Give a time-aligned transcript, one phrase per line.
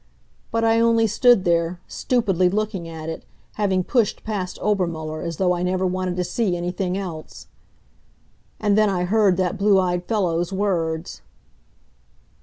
[0.49, 3.23] But I only stood there, stupidly looking at it,
[3.61, 7.45] having pushed past Obermuller, as though I never wanted to see anything else.
[8.59, 11.21] And then I heard that blue eyed fellow's words.